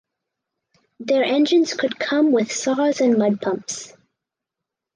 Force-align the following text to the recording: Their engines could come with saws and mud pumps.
Their 0.99 1.23
engines 1.23 1.75
could 1.75 1.99
come 1.99 2.31
with 2.31 2.51
saws 2.51 3.01
and 3.01 3.19
mud 3.19 3.39
pumps. 3.39 3.93